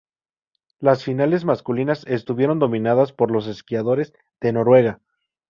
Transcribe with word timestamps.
Las 0.79 1.03
finales 1.03 1.45
masculinas 1.45 2.07
estuvieron 2.07 2.57
dominadas 2.57 3.13
por 3.13 3.29
los 3.29 3.45
esquiadores 3.45 4.13
de 4.39 4.51
Noruega. 4.51 4.99